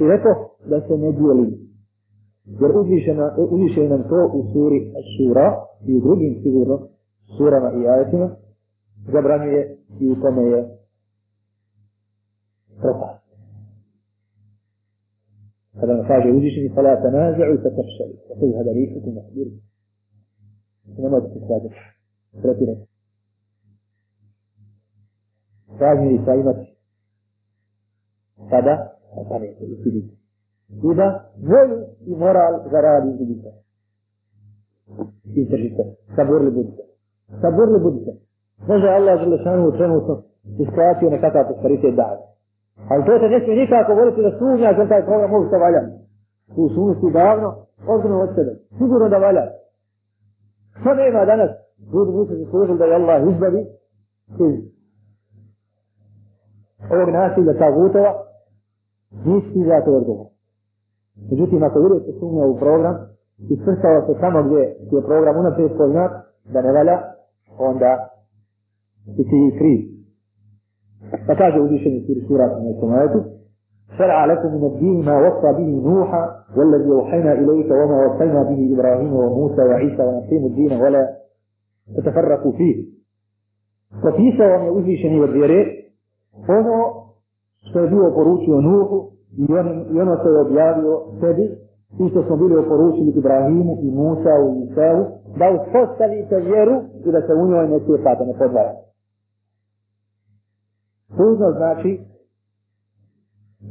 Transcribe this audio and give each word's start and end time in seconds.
I 0.00 0.04
rekao 0.08 0.34
da 0.70 0.80
se 0.80 0.96
ne 0.98 1.12
dijeli. 1.12 1.70
Jer 2.60 2.70
uzviše 3.50 3.88
nam 3.88 4.02
to 4.08 4.30
u 4.34 4.52
suri 4.52 4.92
Šura 5.12 5.46
i 5.86 5.96
u 5.96 6.00
drugim 6.00 6.40
sigurno 6.42 6.88
surama 7.36 7.72
i 7.72 7.88
ajetima 7.88 8.30
zabranjuje 9.12 9.76
i 10.00 10.10
u 10.10 10.14
tome 10.14 10.42
je 10.42 10.68
propast. 12.80 13.20
Kada 15.80 15.94
nam 15.94 16.06
kaže 16.06 16.28
uzvišeni 16.30 16.74
fala 16.74 17.02
tanazu'u 17.02 17.56
fa 17.62 17.70
tafshalu 17.76 18.14
wa 18.28 18.34
tadhhab 18.40 18.66
rihukum 18.76 19.14
mahdir. 19.14 19.48
Nemojte 20.98 21.28
se 21.28 21.40
svađati. 21.46 21.74
Prepirati. 22.42 22.86
Razmiri 25.80 26.20
sa 26.24 26.34
imati. 26.34 26.66
Sada, 28.50 28.99
a 29.16 29.36
i 29.36 29.40
neće. 29.40 30.20
I 30.70 30.94
da 30.94 31.06
volju 31.50 31.78
i 32.06 32.16
moral 32.16 32.52
zaradi 32.70 33.10
izgubite. 33.10 33.50
Izdržite. 35.24 35.82
Saburli 36.16 36.50
budite. 36.50 36.82
Saburli 37.40 37.78
budite. 37.80 38.12
Može 38.68 38.86
Allah 38.88 39.20
Želešanu 39.20 39.72
trenutno 39.72 40.22
iskratio 40.58 41.10
nekakav 41.10 41.44
prosperitet 41.44 41.94
dati. 41.94 42.22
Ali 42.90 43.04
to 43.04 43.18
se 43.18 43.28
ne 43.28 43.40
smije 43.40 43.60
nikako 43.60 43.94
voliti 43.94 44.22
da 44.22 44.38
sumnja 44.38 44.74
za 44.78 44.88
taj 44.88 45.02
program 45.04 45.30
može 45.30 45.56
valja. 45.56 45.82
Tu 46.54 46.68
sumnju 46.74 47.10
davno, 47.12 47.48
ozbiljno 47.92 48.20
od 48.20 48.30
sebe. 48.34 48.52
Sigurno 48.78 49.08
da 49.08 49.18
valja. 49.18 49.44
Što 50.80 50.94
nema 50.94 51.24
danas? 51.24 51.50
Ljudi 51.92 52.10
nisu 52.12 52.34
se 52.36 52.50
služili 52.50 52.78
da 52.78 52.84
je 52.84 52.94
Allah 52.94 53.22
izbavi 53.30 53.60
iz 54.46 54.60
ovog 56.92 57.08
nasilja 57.08 57.58
ta 57.58 57.70
Nisi 59.24 59.64
za 59.64 59.84
to 59.84 59.90
odgovor. 59.96 60.26
Međutim, 61.30 61.62
ako 61.62 61.80
vidite 61.80 62.18
sumnja 62.18 62.44
u 62.46 62.56
program 62.56 62.96
i 63.50 63.56
svrstava 63.56 64.06
se 64.06 64.20
tamo 64.20 64.42
gdje 64.42 64.60
je 64.96 65.02
program 65.06 65.36
unaprijed 65.36 65.72
poznat, 65.76 66.12
da 66.52 66.62
ne 66.62 66.72
valja, 66.72 66.98
onda 67.58 68.08
ti 69.16 69.24
ti 69.24 69.56
kriv. 69.58 69.90
فكاد 71.10 71.52
أديشن 71.52 72.06
في 72.06 72.22
سورة 72.28 72.58
من 72.58 72.70
السماوات 72.70 73.24
شرع 73.98 74.24
لكم 74.24 74.54
من 74.54 74.64
الدين 74.66 75.04
ما 75.04 75.28
وصى 75.28 75.52
به 75.52 75.90
نوحا 75.90 76.44
والذي 76.56 76.90
أوحينا 76.90 77.32
إليك 77.32 77.70
وما 77.70 78.06
وصينا 78.06 78.42
به 78.42 78.74
إبراهيم 78.74 79.12
وموسى 79.14 79.62
وعيسى 79.62 80.02
ونقيم 80.02 80.46
الدين 80.46 80.82
ولا 80.82 81.16
تتفرقوا 81.96 82.52
فيه 82.52 82.84
وفيسا 84.04 84.56
وما 84.56 84.80
أديشن 84.80 85.20
والديري 85.20 85.80
ono 86.48 87.09
što 87.68 87.80
je 87.80 87.88
bio 87.88 88.10
poručio 88.14 88.60
Nuhu 88.60 89.10
i, 89.38 89.52
on, 89.60 89.66
i 89.94 90.00
ono 90.00 90.16
što 90.20 90.28
je 90.28 90.40
objavio 90.40 91.00
sebi 91.20 91.44
i 92.00 92.08
što 92.10 92.22
smo 92.22 92.36
bili 92.36 92.56
oporučili 92.56 93.10
Ibrahimu 93.16 93.78
i 93.82 93.90
Musa 93.90 94.32
i 94.44 94.64
Isau 94.64 94.98
da 95.38 95.46
uspostavite 95.58 96.36
vjeru 96.36 96.76
i 97.06 97.12
da 97.12 97.20
se 97.26 97.32
u 97.34 97.48
njoj 97.48 97.68
ne 97.68 97.78
cijepate, 97.84 98.24
ne 98.24 98.32
podvarate. 98.38 98.82
Dužno 101.18 101.52
znači 101.58 102.00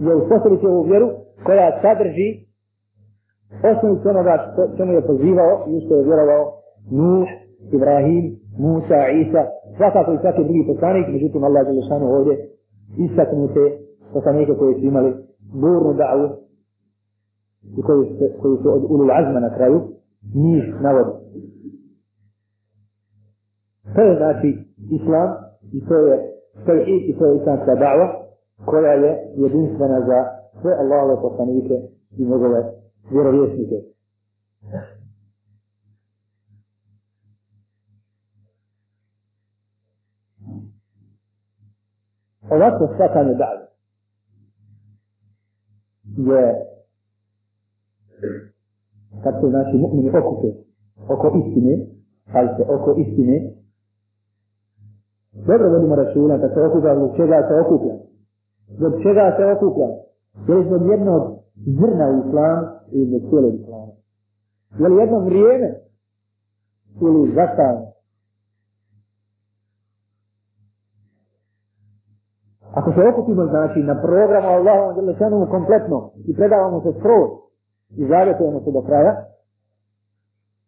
je 0.00 0.14
uspostaviti 0.16 0.66
ovu 0.66 0.82
vjeru 0.82 1.08
koja 1.46 1.80
sadrži 1.82 2.28
osnovicu 3.70 4.08
onoga 4.08 4.34
što 4.52 4.76
čemu 4.76 4.92
je 4.92 5.06
pozivao 5.06 5.52
i 5.72 5.80
što 5.84 5.96
je 5.96 6.04
vjerovao 6.04 6.44
Nuh, 6.90 7.28
Ibrahim, 7.72 8.24
Musa, 8.58 9.00
Isa, 9.22 9.42
svakako 9.76 10.12
i 10.12 10.18
svaki 10.22 10.44
drugi 10.44 10.64
poslanik, 10.70 11.06
međutim 11.08 11.44
Allah 11.44 11.66
je 11.66 11.72
lešanu 11.72 12.06
ovdje 12.16 12.34
istaknute 12.96 13.78
poslanike 14.12 14.54
koji 14.54 14.74
su 14.74 14.80
imali 14.80 15.14
burnu 15.52 15.94
da'u 15.94 16.28
i 17.78 17.82
koji 17.82 18.08
su, 18.08 18.40
koji 18.42 18.56
su 18.62 18.68
od 18.72 18.84
ulul 18.88 19.10
azma 19.10 19.40
na 19.40 19.54
kraju 19.56 19.80
njih 20.34 20.64
navodi. 20.80 21.10
To 23.94 24.00
je 24.00 24.16
znači 24.16 24.48
Islam 24.90 25.28
i 25.72 25.86
to 25.88 25.94
je 25.94 26.38
tevhid 26.66 27.02
i 27.08 27.18
to 27.18 27.26
je 27.26 27.36
islamska 27.36 27.72
da'va 27.74 28.06
koja 28.64 28.92
je 28.92 29.32
jedinstvena 29.36 30.00
za 30.00 30.18
sve 30.60 30.72
Allahove 30.72 31.22
poslanike 31.22 31.74
i 32.18 32.24
njegove 32.24 32.72
vjerovjesnike. 33.10 33.76
Ovako 42.50 42.88
shvatanje 42.94 43.34
da've 43.34 43.64
je 46.28 46.42
kad 49.22 49.34
se 49.40 49.46
naši 49.46 49.76
mu'mini 49.76 50.08
okupe 50.18 50.48
oko 51.08 51.26
istine, 51.38 51.86
ali 52.32 52.48
se 52.56 52.62
oko 52.74 52.94
istine 52.98 53.58
Dobro 55.32 55.70
vodimo 55.70 55.94
računa 55.94 56.40
kad 56.40 56.50
se 56.54 56.60
okupa 56.60 56.94
zbog 56.96 57.16
čega 57.16 57.48
se 57.48 57.54
okuplja. 57.60 57.94
Zbog 58.68 58.92
čega 59.02 59.34
se 59.36 59.44
okuplja. 59.44 59.88
Je 60.48 60.54
li 60.54 60.64
zbog 60.66 60.82
jednog 60.90 61.22
zrna 61.56 62.06
u 62.10 62.28
islam 62.28 62.58
ili 62.92 63.06
zbog 63.06 63.22
cijelog 63.28 63.54
islama. 63.54 63.92
Je 64.78 64.88
li 64.88 64.96
jedno 64.96 65.18
vrijeme 65.18 65.68
ili 67.00 67.32
zastavno. 67.34 67.86
Ako 72.74 72.87
se 72.98 73.08
okupimo, 73.08 73.46
znači, 73.46 73.78
na 73.80 74.02
programu 74.02 74.48
Allahom 74.48 74.94
Đelešanu 74.94 75.46
kompletno 75.50 76.10
i 76.28 76.34
predavamo 76.36 76.80
se 76.80 76.92
skroz 76.98 77.30
i 77.96 78.06
zavjetujemo 78.06 78.60
se 78.60 78.70
do 78.70 78.82
kraja 78.82 79.12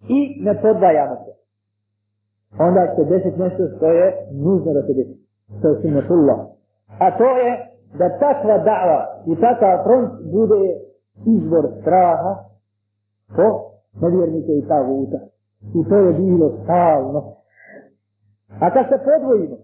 i 0.09 0.43
ne 0.45 0.63
podvajamo 0.63 1.17
se 1.25 1.41
onda 2.59 2.95
će 2.97 3.05
desiti 3.05 3.39
nešto 3.39 3.63
što 3.77 3.87
je 3.87 4.29
nužno 4.33 4.73
da 4.73 4.83
se 4.83 4.93
desi. 4.93 5.17
To 5.63 5.69
je 5.69 5.83
sunnatullah. 5.83 6.39
A 6.99 7.19
to 7.19 7.25
je 7.25 7.51
da 7.99 8.19
takva 8.19 8.57
da'va 8.59 9.01
i 9.27 9.41
takav 9.41 9.85
front 9.85 10.11
bude 10.33 10.61
izvor 11.27 11.69
straha 11.81 12.33
po 13.37 13.47
nevjernike 14.01 14.53
i 14.53 14.69
taguta. 14.69 15.19
I 15.75 15.89
to 15.89 15.97
je 15.97 16.13
bilo 16.13 16.53
stalno. 16.65 17.37
A 18.61 18.71
kad 18.71 18.87
se 18.89 18.99
podvojimo, 19.05 19.57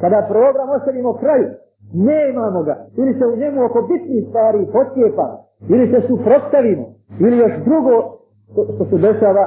kada 0.00 0.26
program 0.28 0.70
ostavimo 0.70 1.14
kraju, 1.14 1.48
ne 1.94 2.30
imamo 2.30 2.62
ga, 2.62 2.86
ili 2.96 3.14
se 3.18 3.26
u 3.26 3.36
njemu 3.36 3.64
oko 3.64 3.88
bitnih 3.90 4.24
stvari 4.28 4.66
potjepa, 4.72 5.26
ili 5.68 5.90
se 5.92 6.00
suprotstavimo, 6.08 6.86
ili 7.20 7.38
još 7.38 7.52
drugo 7.64 7.94
što 8.74 8.84
se 8.84 8.96
dešava, 9.06 9.44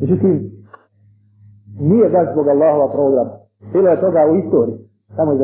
međutim, 0.00 0.50
nije 1.80 2.08
baš 2.08 2.32
zbog 2.32 2.48
Allahova 2.48 2.88
programa. 2.92 3.34
Bilo 3.72 3.88
je 3.88 4.00
toga 4.00 4.20
u 4.30 4.36
istoriji, 4.36 4.78
samo 5.16 5.32
i 5.32 5.38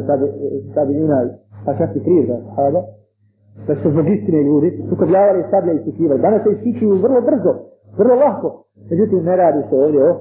za 0.75 0.83
ina, 0.91 1.29
pa 1.65 1.75
čak 1.79 1.97
i 1.97 2.05
kriv 2.05 2.27
za 2.27 2.37
sahada, 2.45 2.83
da 3.67 3.75
su 3.75 3.91
zbog 3.91 4.09
istine 4.09 4.43
ljudi 4.43 4.85
sukobljavali 4.89 5.45
sablja 5.51 5.73
i 5.73 5.85
sukivali. 5.85 6.21
Danas 6.21 6.43
se 6.43 6.51
ističuju 6.53 6.95
vrlo 6.95 7.21
brzo, 7.21 7.53
vrlo 7.99 8.15
lahko. 8.15 8.65
Međutim, 8.91 9.25
ne 9.25 9.37
radi 9.37 9.63
se 9.71 9.77
ovdje 9.77 10.11
o 10.11 10.21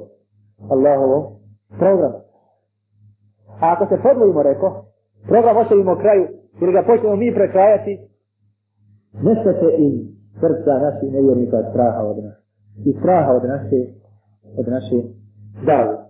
Allahovom 0.70 1.24
programu. 1.80 2.20
A 3.62 3.74
ako 3.74 3.86
se 3.86 4.02
podvojimo, 4.04 4.44
reko, 4.44 4.86
program 5.28 5.58
ostavimo 5.58 5.96
kraju, 5.96 6.28
ili 6.62 6.72
ga 6.74 6.84
počnemo 6.84 7.16
mi 7.16 7.34
prekrajati, 7.36 8.00
nestaće 9.14 9.70
iz 9.78 9.94
srca 10.40 10.74
naših 10.86 11.12
nevjernika 11.12 11.58
straha 11.72 12.02
od 12.12 12.18
nas. 12.24 12.38
I 12.86 12.94
straha 13.00 13.32
od 13.32 13.44
naše, 13.44 13.80
od 14.60 14.68
naše 14.68 14.98
davu. 15.66 16.09